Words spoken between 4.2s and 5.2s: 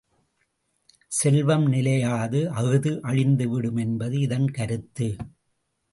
இதன் கருத்து!